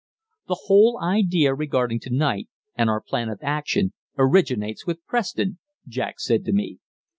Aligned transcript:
"The 0.47 0.61
whole 0.63 0.99
idea 0.99 1.53
regarding 1.53 1.99
to 1.99 2.09
night, 2.09 2.49
and 2.73 2.89
our 2.89 2.99
plan 3.01 3.29
of 3.29 3.37
action, 3.43 3.93
originates 4.17 4.87
with 4.87 5.05
Preston," 5.05 5.59
Jack 5.87 6.15
said 6.19 6.43
to 6.45 6.51
me. 6.53 6.79